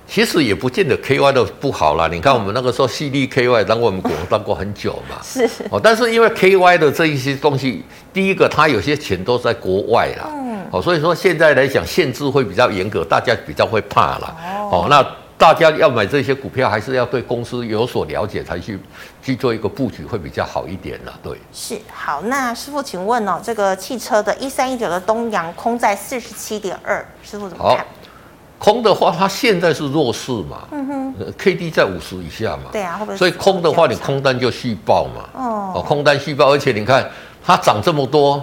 [0.07, 2.07] 其实也不见得 KY 的不好啦。
[2.07, 5.17] 你看我们那个时候 CD KY 当过我们股当过很久嘛。
[5.21, 5.47] 是。
[5.69, 7.83] 哦，但是因为 KY 的这一些东西，
[8.13, 10.29] 第一个它有些钱都在国外啦。
[10.33, 10.65] 嗯。
[10.71, 14.35] 哦，所以说现在来讲限制会比较严格，大家比较会怕啦。
[14.71, 14.88] 哦。
[14.89, 15.05] 那。
[15.38, 18.80] 大家要买这些股票，还是要对公司有所了解，才去
[19.21, 21.13] 去做一个布局，会比较好一点了。
[21.21, 22.21] 对，是好。
[22.21, 27.86] 那师傅，请问哦，这个汽车的一三一九的东阳空在四十七点二，师傅怎么看？
[28.58, 30.69] 空的话，它现在是弱势嘛？
[30.71, 32.69] 嗯哼，K D 在五十以下嘛？
[32.71, 33.17] 对啊，会不会？
[33.17, 35.30] 所以空的话，你空单就续爆嘛。
[35.76, 37.06] 哦，空单续爆，而且你看
[37.43, 38.41] 它涨这么多，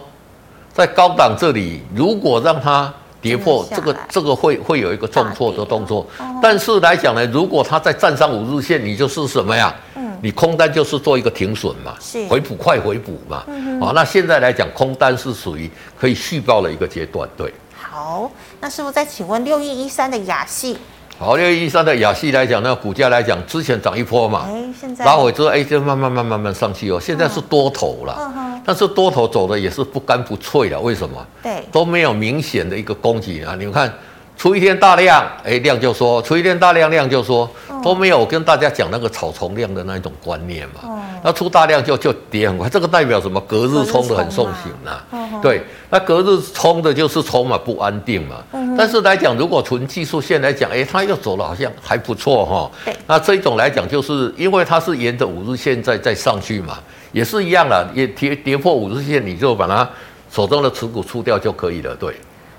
[0.74, 2.92] 在高档这里，如果让它。
[3.22, 6.04] 跌破这个这个会会有一个重挫的动作，
[6.42, 9.72] 但是来讲呢，如果它再站上五日线，你就是什么呀？
[9.94, 13.44] 嗯，你空单就是做一个停损嘛，是回补快回补嘛。
[13.46, 17.54] 嗯哼，好，那现在来讲，空单是属于可以续报的一个阶段，对。
[17.80, 18.28] 好，
[18.61, 20.76] 那师傅再请问六一一三的亚系。
[21.18, 26.98] 好，六一一三的雅系来讲，那股价来讲，之前涨一波嘛，哎，现在拉回之后，哎，就慢慢慢慢慢上去哦。
[27.01, 28.33] 现在是多头了，
[28.64, 31.25] 但是多头走的也是不干不脆的，为什么？
[31.42, 33.55] 对，都没有明显的一个攻击啊。
[33.57, 33.92] 你们看，
[34.42, 37.48] 出一天大量，哎，量就说；出一天大量，量就说，
[37.81, 40.81] 都没有跟大家讲那个草丛量的那一种观念嘛。
[40.83, 43.40] 嗯，那出大量就就跌很快，这个代表什么？
[43.42, 45.40] 隔日冲的很送行呐。
[45.40, 48.42] 对，那隔日冲的就是筹码不安定嘛。
[48.76, 52.68] 但是来讲，如果纯技术线来讲，哎，它又走了，好像还不错哈。
[52.85, 52.96] 对。
[53.07, 56.81] 那这种来讲，就是因为它是沿着五日线在在上去嘛，
[57.12, 59.88] 也是一样的，也跌跌破五日线，你就把它
[60.33, 61.94] 手中的持股出掉就可以了。
[61.94, 62.12] 对。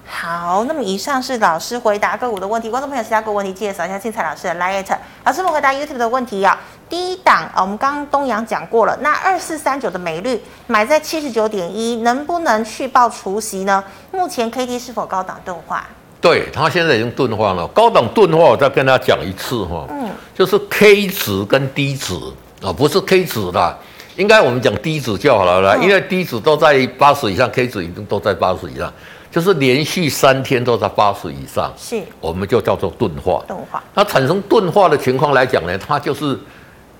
[0.05, 4.97] 好，那么以上是老师回答个股的问题，观众朋友其他个股问题记得扫一下精彩老师的 Lite。
[5.23, 13.83] 老师们回答 YouTube 的问题啊，第一档啊，我们刚刚东阳讲过了，那二四三九的美绿买在七十九点一，能不能续报除息呢？
[14.11, 15.83] 目前 KD 是否高档钝化？
[16.21, 22.13] 对，它现在已经钝化了，高档钝化，我再跟大家讲一次哈，嗯，就是 K 值跟 D 值
[22.61, 23.77] 啊，不是 K 值的，
[24.15, 28.93] 应该我们讲 D 值就好了啦，嗯、因为 D 值都在八十以上，K 值已经都在八十以上。
[29.33, 33.43] 就是连续三天都在八十以上，是，我们就叫做钝化。
[33.47, 36.37] 钝化，那产生钝化的情况来讲呢，它就是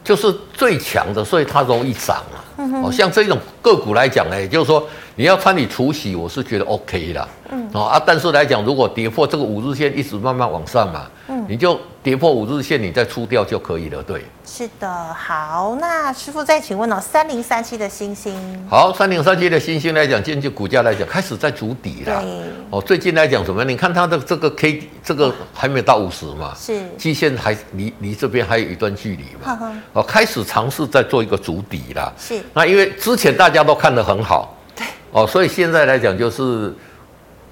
[0.04, 2.42] 就是最强的，所以它容易涨啊。
[2.58, 4.84] 哦、嗯，像这种个股来讲呢，也就是说
[5.16, 7.28] 你要参与除息，我是觉得 OK 啦。
[7.52, 14.02] 嗯，哦啊，但是来讲，如果跌破这个五日线，一直慢慢往上嘛，嗯，你就跌破五日线，你再出掉就可以了。
[14.04, 15.14] 对，是的。
[15.14, 18.34] 好，那师傅再请问哦，三零三七的星星，
[18.70, 22.24] 好，三零三七的星星来讲，今天股价来讲开始在筑底了。
[22.70, 23.64] 哦，最近来讲什么？
[23.64, 29.56] 你看它的这个 K，这个还没有到五十嘛，是，基线还离离这边还有一段距离嘛。
[29.56, 32.14] 呵呵哦，开始尝试在做一个筑底了。
[32.18, 36.74] 是，那因为之前大家都看得很好，对，哦，所以现在来讲就是。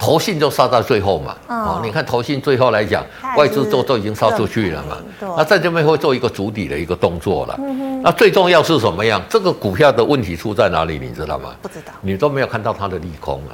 [0.02, 3.06] 投信就杀到最后嘛，哦，你看投信最后来讲，
[3.38, 4.98] 外资都都已经杀出去了嘛，
[5.38, 7.56] 那在这边会做一个主底的一个动作了。
[8.02, 9.22] 那最重要是什么样？
[9.30, 10.98] 这个股票的问题出在哪里？
[10.98, 11.52] 你知道吗？
[11.62, 13.54] 不知道，你都没有看到它的利空啊。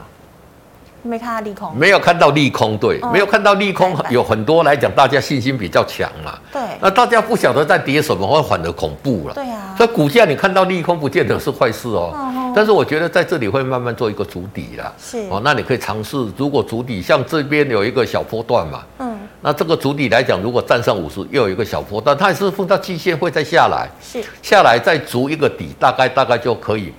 [1.04, 6.38] 没看到利空，没有看到利空，对，没有看到利空，有很多来讲，大家信心比较强嘛。
[6.52, 9.34] 对，那大家不晓得在跌什么，会反而恐怖了。
[9.34, 12.14] 对啊，所以股价你看到利空，不见得是坏事哦。
[12.58, 14.91] 但是我觉得在这里会慢慢做一个足底了。
[14.98, 26.91] 是哦，那你可以尝试，如果足底像这边有一个小波段嘛，嗯，那这个足底来讲，如果站上五十，又有一个小波段，它也是碰到季线会再下来，是下来再足一个底，大概大概就可以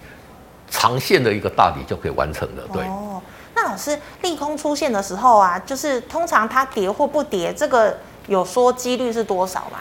[0.70, 2.62] 长线的一个大底就可以完成了。
[2.72, 2.84] 对。
[2.84, 3.20] 哦
[3.60, 7.92] 那老师，利空出现的时候啊，就是通常它跌或不跌，这个
[8.28, 9.80] 有说几率是多少吗？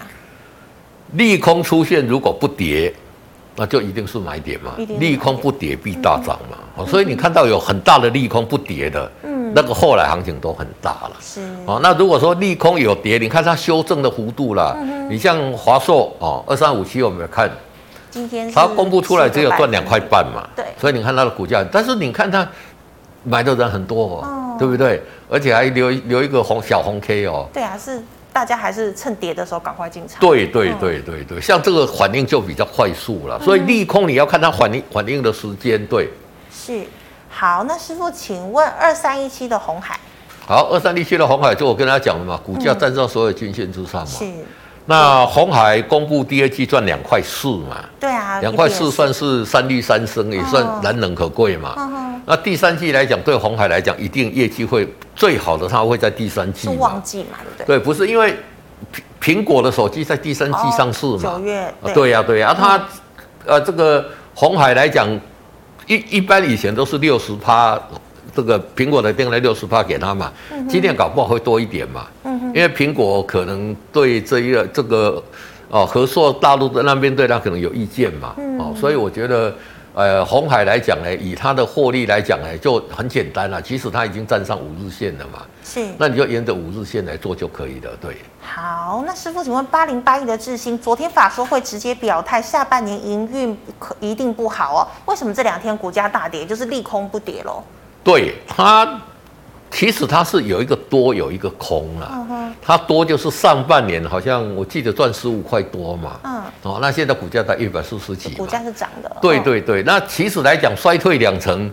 [1.11, 2.91] 利空出现如果不跌，
[3.57, 4.71] 那就一定是买点嘛。
[4.99, 6.57] 利空不跌必大涨嘛。
[6.77, 11.11] 嗯、所以你看到有很大的利空不跌的，嗯，那个后来行情都很大了。
[11.19, 17.51] 是哦，那如果说利空有跌，你看它修正的幅度啦，嗯、你像华硕哦，二三五七我们看，
[18.09, 22.47] 今天它公布出来只有赚两块半嘛，对，所以你看它的股价，但是你看它。
[23.23, 25.01] 买的人很多哦，哦对不对？
[25.29, 27.45] 而且还留留一个红小红 K 哦。
[27.51, 28.01] 对啊，是
[28.37, 30.21] 大家还是趁跌的时候赶快进场。
[30.21, 35.83] 对对对对对，像这个反应就比较快速了，嗯、所以利空你要看它反应反应的时间。
[35.87, 36.07] 对，
[36.51, 36.83] 是
[37.31, 37.63] 好。
[37.63, 39.99] 那师傅，请问二三一七的红海。
[40.45, 44.07] 好，二三一七的红海，就我跟大家讲了嘛，股价站上所有均线之上嘛。
[44.07, 44.25] 是。
[44.89, 47.83] 那红海公布第二季赚两块四嘛？
[47.99, 51.73] 对啊，两块四算是三利三升，也算难能可贵嘛。
[51.75, 56.69] 哦哦、那第三季来讲，对红海来讲，一定业绩会最好的，它会在第三季。
[56.69, 57.37] 是旺季嘛？
[57.43, 57.65] 对不对？
[57.65, 58.33] 对，不是因为
[59.21, 61.19] 苹苹果的手机在第三季上市嘛？
[61.21, 61.73] 九、哦、月。
[61.93, 62.81] 对呀、啊，对呀、它
[63.45, 65.05] 呃，这个红海来讲，
[65.85, 67.77] 一一般以前都是六十趴。
[68.35, 70.31] 这个苹果的订了六十趴给他嘛，
[70.69, 72.05] 今天搞不好会多一点嘛，
[72.57, 75.23] 因为苹果可能对这一个这个
[75.69, 79.53] 哦，合硕大陆的那边对他可能有意见嘛，哦，所以我觉得
[79.93, 88.17] 呃，红海来讲呢，以它的获利来讲呢，就很简单了，其实它已经站上五日线了嘛，是，那你就沿着五日线来做就可以了，对。
[88.41, 96.43] 好，那师傅，请问八零八一的智新，昨天法说会直接表态，下半年营运可一定不好哦，为什么这两天股价大跌？
[96.43, 97.61] 就是利空不跌喽？
[98.03, 98.99] 对它，
[99.69, 102.25] 其实它是有一个多，有一个空啊。
[102.27, 102.53] Uh huh.
[102.61, 106.19] 它多就是上半年好像我记得赚十五块多嘛。
[106.23, 106.35] 嗯。
[106.35, 106.41] Uh.
[106.63, 108.29] 哦，那现在股价在一百四十几。
[108.31, 109.11] 股价是涨的。
[109.21, 111.71] 对对对，那其实来讲衰退两成，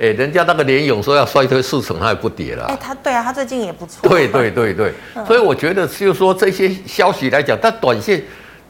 [0.00, 2.64] 哎，人家那个联勇说要衰退四成，它也不跌了。
[2.66, 4.08] 哎，他对啊，他最近也不错。
[4.08, 5.24] 对对对对，uh.
[5.26, 8.22] 所以我觉得就是说这些消息来讲，但短线。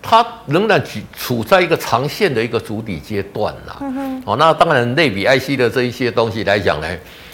[0.06, 3.78] 它仍然处处在一个长线的一个主底阶段啦。
[3.80, 4.22] 嗯哼。
[4.26, 6.86] 哦，那当然类比 IC 的这一些东西来讲呢，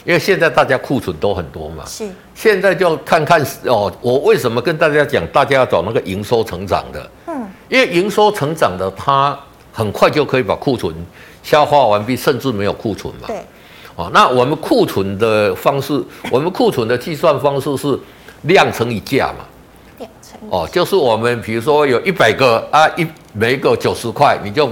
[0.05, 1.85] 因为现在大家库存都很多嘛。
[1.87, 2.09] 是。
[2.35, 7.11] 现在就看看哦，我为什么跟大家讲，大家要找那个营收成长的。
[7.27, 7.47] 嗯。
[7.69, 9.39] 因为营收成长的，它
[9.73, 10.95] 很快就可以把库存
[11.43, 13.29] 消化完毕，甚至没有库存嘛。
[13.29, 13.41] 对。
[13.97, 17.99] 哦，那我们库存的方式， 我们库存的计算方式是
[18.43, 19.45] 量乘以价嘛。
[20.49, 24.71] 哦，就是我们比如说有一百个啊，一每一个九十块，你就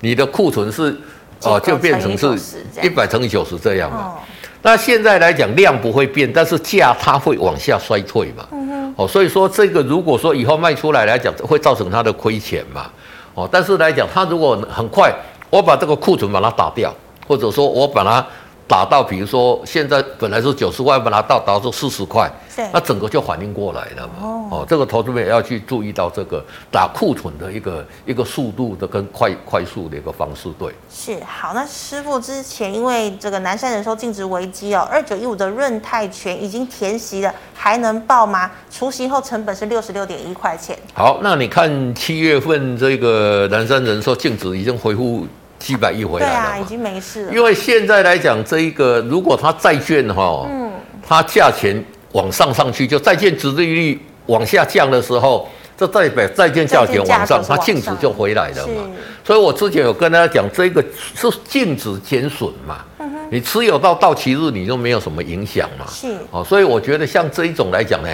[0.00, 0.98] 你的库存是
[1.42, 2.34] 哦，就变成是
[2.82, 3.98] 一百乘以九十这样嘛。
[3.98, 4.16] 哦、
[4.62, 8.46] 那现在来讲量不会变，但是价它会往下衰退嘛。
[8.52, 12.90] 嗯、哦，所以说这个如果说以后卖出来来讲，会造成它的亏钱嘛。
[13.34, 15.12] 哦，但是来讲，它如果很快
[15.50, 16.94] 我把这个库存把它打掉，
[17.26, 18.24] 或者说我把它。
[18.72, 24.14] 打到，比如说现在本来是九十块，把它到达到四十块，是那整个就反应过来了嘛。
[24.22, 30.48] 哦，哦，这个投资者也要去注意到这个打库存的一个一个速度的跟快快速的一个方式。
[30.58, 31.52] 对，是好。
[31.52, 38.50] 那师傅之前因为这个南山人寿净值危机哦，二九一五的润泰全已经填息了，还能报吗？
[38.70, 40.74] 除息后成本是六十六点一块钱。
[40.94, 45.26] 好，那你看七月份这个南山人寿净值已经恢复。
[45.62, 47.32] 七百亿回来了，对啊，已经没事了。
[47.32, 50.72] 因为现在来讲，这一个如果它债券哈，嗯，
[51.06, 55.48] 它价钱往上上去，就债券殖利率往下降的时候，
[55.78, 58.82] 这代表债券价钱往上，它净值就回来了嘛。
[59.24, 62.84] 所以我之前有跟大家讲，这个是净值减损嘛。
[63.30, 65.86] 你持有到到期日，你就没有什么影响嘛。
[65.88, 68.08] 是哦，所以我觉得像这一种来讲呢，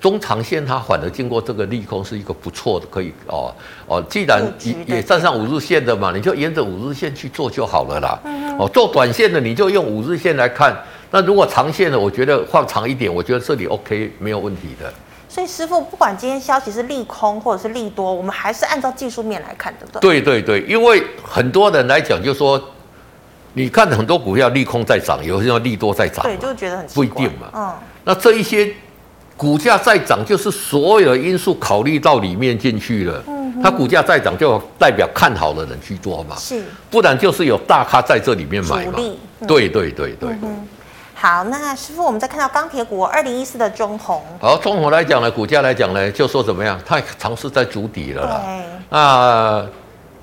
[0.00, 3.52] 中长线它反而经过这个利空是一个不错的，可以哦
[3.86, 8.18] 哦，既然也也站上五日线的嘛，你就沿着五日线去做就好了啦。
[8.58, 10.76] 哦，做短线的你就用五日线来看，
[11.10, 14.92] 那如果长线的，我觉得放长一点，我觉得这里 OK 没有问题的。
[15.28, 20.20] 所以师傅，不管今天消息是利空或者是利多，我们还是按照技术面来看，对不对？
[20.20, 22.62] 对对对，因为很多人来讲，就说。
[23.54, 27.50] 你看很多股票利空在涨，有些要利多在涨，对，就觉得很不一定嘛。
[27.52, 28.72] 嗯，那这一些
[29.38, 33.22] 股价再涨，就是所有的因素考虑到里面进去了。
[33.28, 36.34] 嗯，它股价再涨，就代表看好的人去做嘛。
[36.36, 38.94] 是，不然就是有大咖在这里面买嘛。
[38.98, 40.30] 嗯、对对对对。
[40.42, 40.66] 嗯、
[41.14, 44.20] 好，那师傅，我们再看到钢铁股，二零一四的中红。
[44.40, 46.76] 好，中红来讲呢，股价来讲呢，就说怎么样？
[46.84, 48.42] 它尝试在筑底了啦。
[48.44, 48.98] 对。
[48.98, 49.64] 啊。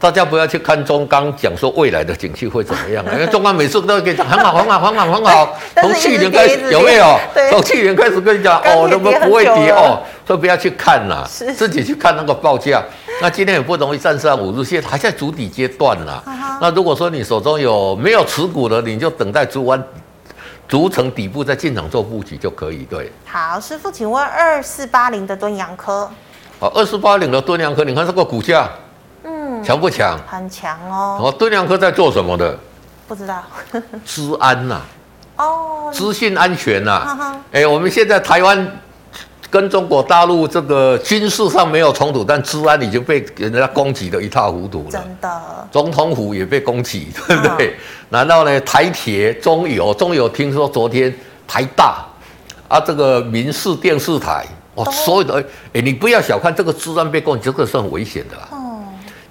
[0.05, 7.19] 大家不要去看中钢讲说未来的景气会怎么样，因为中钢每次都会跟你讲很好很好很好很好，从去年开始有没有？
[7.49, 12.83] 从去年开始跟你讲哦，那么不会跌哦，所以不要去看呐，自己去看那个报价。
[13.19, 16.21] 那今天也不容易站上五日线，还在筑底阶段呢。
[16.61, 19.83] 那如果说你手中有没有持股的，你就等待筑完
[20.67, 22.85] 筑成底部再进场做布局就可以。
[22.87, 26.07] 对，好，师傅，请问二四八零的敦洋科，
[26.59, 28.69] 好，二四八零的敦洋科，你看这个股价。
[29.65, 30.17] 强不强？
[30.27, 31.19] 很强哦。
[31.23, 32.57] 哦，敦良科在做什么的？
[33.07, 33.43] 不知道。
[34.05, 34.75] 资安呐、
[35.35, 35.45] 啊。
[35.45, 35.91] 哦。
[35.93, 37.37] 资讯安全呐、啊。
[37.51, 38.79] 哎、欸，我们现在台湾
[39.49, 44.91] 跟中国大陆这个军事上没有冲突，但资安已经被人家攻击得一塌糊涂了。
[44.91, 45.41] 真的。
[45.71, 47.75] 总统府也被攻击，对不对？
[48.09, 48.59] 难道呢？
[48.61, 51.13] 台铁、中油、中油听说昨天
[51.47, 52.05] 台大
[52.67, 58.49] 啊，这个民视电视台，哦，所有的哎、欸，你不要小看这个治安被攻击，这个是很危险的、啊。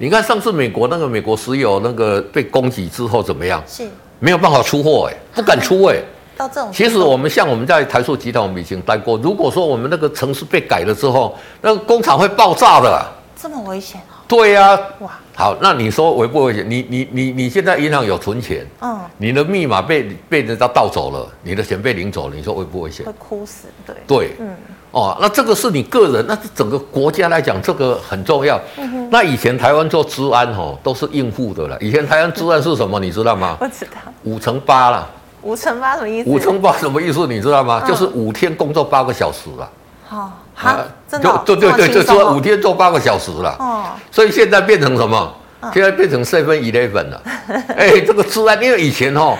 [0.05, 3.65] 你看上次美国那个美国石油那个被攻击之后怎么样？
[3.67, 3.89] 是
[4.19, 5.97] 没有办法出货哎，不敢出哎。
[6.37, 9.17] 到这种其实我们像我们在台塑集团，我们已经待过。
[9.17, 13.03] 如果说我们那个城市被改了之后，那个工厂会爆炸的。
[13.35, 14.14] 这么危险哦？
[14.37, 14.79] 对呀。
[15.01, 15.11] 哇。
[15.37, 16.65] 好，那你说危不危险？
[16.69, 23.05] 你你你你现在银行有存钱，嗯，你的密码被被人家盗走了，你的钱被领走了，你说危不危险？
[23.05, 23.97] 会哭死，对。
[24.07, 24.55] 对，嗯。
[24.93, 28.61] 哦，那这个是你个人，那是整个国家来讲，这个很重要。
[28.77, 31.77] 嗯、那以前台湾做治安哦，都是应付的了。
[31.81, 33.01] 以前台湾治安是什么？
[33.01, 33.57] 你知道吗？
[33.59, 34.13] 不知道。
[34.23, 35.11] 五乘八了。
[35.43, 36.31] 五乘八什么意思？
[36.31, 37.27] 五乘八什么意思？
[37.27, 37.83] 你知道吗？
[37.85, 39.69] 嗯、就是五天工作八个小时了。
[40.11, 41.43] 哦，好，啊、真的、哦。
[41.47, 43.57] 就对对对，就说五天做八个小时了。
[43.59, 43.87] 哦。
[44.11, 45.35] 所以现在变成什么？
[45.61, 47.23] 嗯、现在变成 seven eleven 了。
[47.77, 49.37] 哎、欸，这个治安，因为以前哦，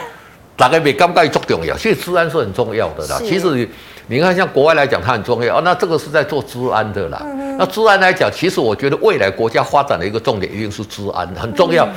[0.57, 3.19] 大概没刚刚做重要，所以治安是很重要的啦。
[3.19, 3.69] 是其实。
[4.07, 5.63] 你看，像国外来讲，它很重要哦。
[5.65, 7.23] 那这个是在做治安的啦。
[7.59, 11.91] 那治安来讲，其实我觉得未来国家发展的一个重点一定是治安，很重要、嗯、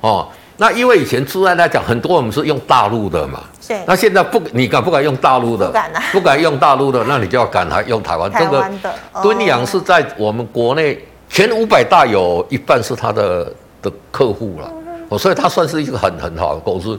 [0.00, 0.28] 哦。
[0.62, 3.40] 那因为以前资安来讲，很多我们是用大陆的嘛。
[3.60, 3.76] 是。
[3.84, 5.66] 那现在不，你敢不敢用大陆的？
[5.66, 6.02] 不敢啊。
[6.12, 8.30] 不敢用大陆的， 那你就要敢来用台湾。
[8.30, 8.94] 台湾的。
[9.20, 15.18] 敦洋是在我们国内前五百大，有一半是他的的客户了。
[15.18, 16.96] 所以他算是一个很很好的公司。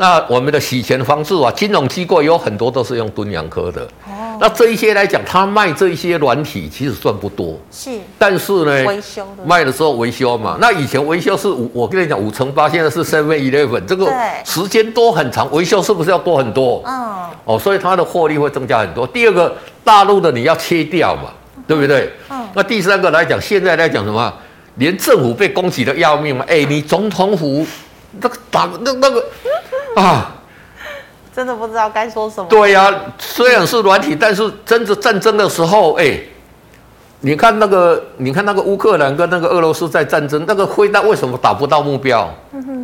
[0.00, 3.82] 那我们的洗钱方式啊，金融机构有很多都是用敦洋科的。
[4.08, 4.38] 哦。
[4.40, 7.54] 那这一些来讲，他卖这一些软体其实算不多。
[7.70, 7.90] 是。
[8.18, 10.56] 但是呢，维修的卖的时候维修嘛。
[10.58, 14.10] 那以前维修是五，我跟你讲五乘八，现在是 seven eleven，这个
[14.42, 16.82] 时间多很长，维修是不是要多很多？
[16.86, 17.26] 嗯。
[17.44, 19.06] 哦，所以它的获利会增加很多。
[19.06, 21.24] 第二个，大陆的你要切掉嘛，
[21.66, 22.10] 对不对？
[22.30, 22.48] 嗯。
[22.54, 24.32] 那第三个来讲，现在来讲什么？
[24.76, 26.42] 连政府被攻击的要命嘛。
[26.48, 27.66] 哎，你总统府
[28.18, 29.22] 那个打那那个。
[29.96, 30.34] 啊，
[31.34, 32.46] 真的不知道该说什么。
[32.48, 36.18] 对呀、啊，虽然是软体，但是真的战争的时候，哎，
[37.20, 42.32] 你看那个，你看那个乌克兰跟那个俄罗斯在战争，那个飞弹为什么打不到目标？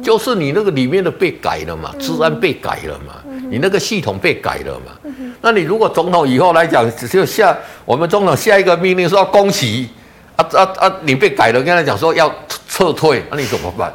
[0.02, 5.10] 就是你那个里面的被改了嘛，治安被改了嘛，嗯、你那个系统被改了嘛。
[5.40, 9.88] 那你如果总统以后来讲，只有下我们总统下一个命令说要攻击，
[10.36, 12.32] 啊啊啊，你被改了，跟他讲说要
[12.68, 13.92] 撤退，那、啊、你怎么办？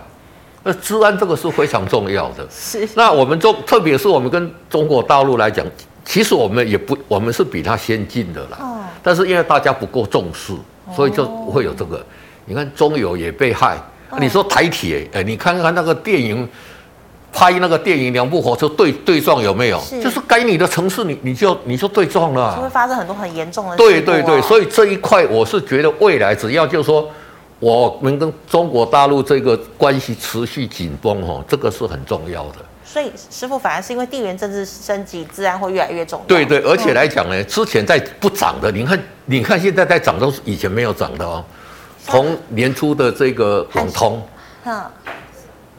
[0.63, 2.45] 那治安这个是非常重要的。
[2.49, 2.87] 是。
[2.93, 5.65] 那我们中，特别是我们跟中国大陆来讲，
[6.05, 8.57] 其实我们也不，我们是比他先进的啦。
[8.59, 8.77] 哦。
[9.01, 10.53] 但是因为大家不够重视，
[10.95, 11.97] 所以就不会有这个。
[11.97, 12.05] 哦、
[12.45, 13.75] 你看中油也被害，
[14.11, 16.47] 哦、你说台铁，哎，你看看那个电影，
[17.33, 19.79] 拍那个电影，两部火车对对撞有没有？
[19.81, 19.99] 是。
[20.03, 22.55] 就是该你的城市你，你你就你就对撞了。
[22.55, 23.77] 就会发生很多很严重的事。
[23.77, 27.09] 对对对，所以这一块我是觉得未来只要就是说。
[27.61, 32.55] 我们跟中国大陆这个关系持续紧绷，哈，这个是很重要的。
[32.83, 36.25] 所以师傅反而是因为地缘政治升级，自然会越来越重要。
[36.25, 41.45] 对对，而且来讲呢，之前在不涨的，你看，你看现在在涨都是以前没有涨的哦。
[42.03, 44.21] 从年初的这个网通，
[44.65, 44.83] 嗯，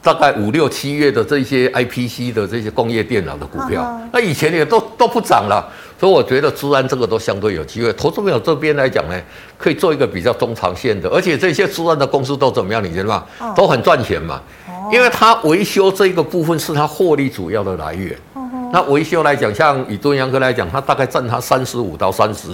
[0.03, 5.73] 大概五六七月的这些 IPC 的这些工业电脑的股票，那以前也都都不涨了。
[6.01, 9.17] 所以我觉得资安这个都相对有机会，投资朋友这边来讲呢，
[9.57, 12.83] 可以做一个比较中长线的，而且这些资安的公司都怎么样？
[12.83, 13.55] 你知道吗？
[13.55, 14.43] 都很赚钱嘛，
[14.91, 18.19] 因为它维修这一个部分是它获利主要的来源。
[18.73, 22.49] 那维修来讲，像以敦洋科来讲，它大概占它三十五到三十、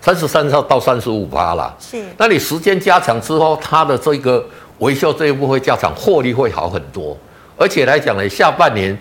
[0.00, 1.74] 三十三到三十五趴啦。
[1.78, 2.02] 是。
[2.16, 4.42] 那你时间加长之后，它的这个
[4.78, 7.16] 维修这一部分加长，获利会好很多。
[7.56, 8.96] 而且来讲呢，下半年。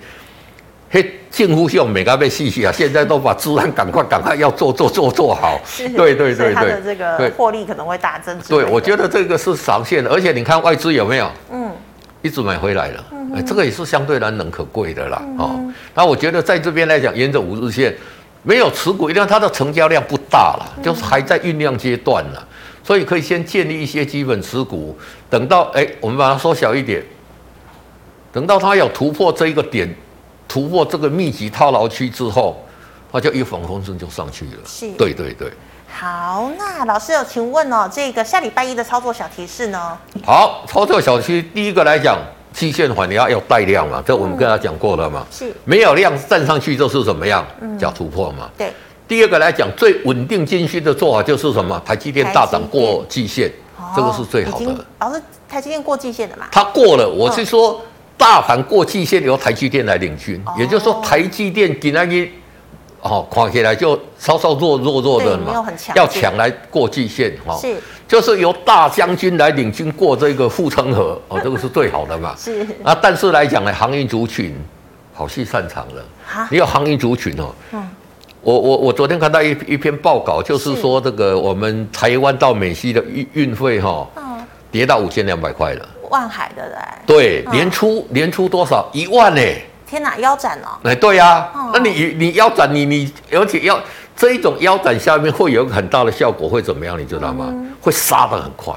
[0.90, 5.60] 嘿，近乎像每个被细细啊，现在都把资安赶快赶快要做做做做好。
[5.66, 8.40] 是，对对对对，它的这个获利可能会大增。
[8.48, 11.30] 对，我觉得这个是长线的，而且你看外资有没有？
[11.52, 11.70] 嗯，
[12.22, 15.22] 一直买回来了，嗯、哼这个也是相对难能可贵的啦。
[15.22, 17.94] 嗯、哦，那我觉得在这边来讲，沿着五日线
[18.48, 22.48] 没有持股，因为它的成交量不大了，就是还在酝酿阶段了，嗯、
[22.82, 24.98] 所以可以先建立一些基本持股，
[25.30, 27.04] 等到哎，我们把它缩小一点，
[28.32, 29.94] 等到它有突破这一个点。
[30.48, 32.66] 突破这个密集套牢区之后，
[33.12, 34.52] 它就一帆风顺就上去了。
[34.66, 35.52] 是，对对对。
[35.90, 39.98] 好，那老师有请问哦，这个下礼拜一的操作小提示呢？
[40.26, 42.18] 好，操作小提第一个来讲，
[42.58, 45.26] 季线环你要有带量嘛，这我们跟他讲过了嘛。
[45.32, 45.54] 是。
[45.64, 47.46] 没有量站上去就是怎么样？
[47.62, 47.78] 嗯。
[47.78, 48.50] 叫突破嘛。
[48.58, 48.74] 对。
[49.08, 51.80] 第二个来讲，最稳定军心的做法就是什么？
[51.86, 53.52] 台积电大涨过季线，
[53.96, 54.86] 这个是最好的。
[55.00, 56.48] 老师，台积电过季线的嘛？
[56.52, 57.80] 它过了，我是说。
[58.20, 62.28] 大盘过季线由台积电来领军，也就是说台积电给那个
[63.02, 65.54] 哦，垮起来就稍稍弱弱弱的嘛，
[65.96, 67.76] 要抢来过季线哈，是，
[68.08, 72.36] 就是由大将军来领军过这个护城河哦，这个是最好的嘛。
[72.40, 74.56] 是啊，但是来讲呢，航运族群
[75.14, 76.04] 好戏散场了。
[76.50, 77.90] 你有航运族群哦，嗯，
[78.42, 84.24] 我我我昨天看到一一篇报告，就是说这个我们台湾到美西的运运费哈，嗯
[84.70, 85.90] 跌到五千两百块了。
[86.10, 89.42] 万海的来，对，年初年初多少一万呢？
[89.88, 90.80] 天哪，腰斩了！
[90.84, 93.80] 哎，对呀，那你你腰斩，你你而且腰
[94.16, 97.00] 这一种腰斩下面会有很大的效果，会怎么样？
[97.00, 97.54] 你知道吗？
[97.80, 98.74] 会杀得很快，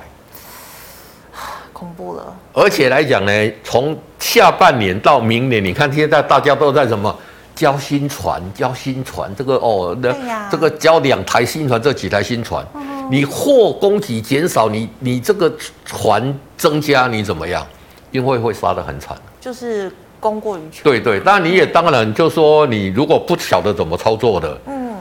[1.72, 2.32] 恐怖了。
[2.52, 7.14] 而且来讲呢，从下半年到明年，你看现在大家都在什么
[7.56, 10.14] 交新船，交新船，这个哦，那
[10.48, 12.64] 这个交两台新船，这几台新船。
[13.10, 15.52] 你货供给减少，你你这个
[15.84, 17.66] 船增加，你怎么样？
[18.12, 19.90] 因为会杀得很惨，就是
[20.20, 20.84] 供过于求。
[20.84, 24.96] 对对，当然你也当然就说，你如果不晓得怎么操作的，嗯，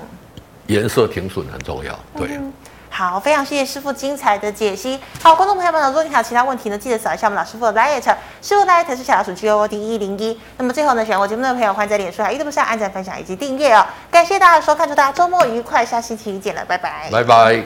[0.65, 2.29] 颜色停损很重要，对。
[2.31, 2.51] 嗯
[2.91, 4.99] 好，非常谢谢师傅精彩的解析。
[5.21, 8.01] 好，观众朋友们，如果你还有其他问题呢，记得扫一下我们老师傅的 LINE，
[8.41, 10.37] 师傅的 LINE 是小老鼠 G O D 一零一。
[10.57, 13.85] 那么最后呢，喜欢我节目的朋友，欢迎在脸书还有 YouTube 上按赞、分享以及订阅哦。
[14.09, 17.63] 感谢大家的收看，祝大家周末愉快，下星期一见了，拜拜，拜拜。